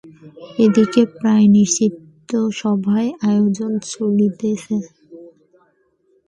[0.59, 4.75] এ দিকে প্রায়শ্চিত্তসভার আয়োজন চলিতেছে।